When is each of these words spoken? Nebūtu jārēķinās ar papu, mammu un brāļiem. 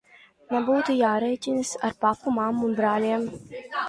Nebūtu 0.53 0.95
jārēķinās 0.99 1.73
ar 1.89 1.93
papu, 2.05 2.33
mammu 2.39 2.65
un 2.69 2.73
brāļiem. 2.81 3.29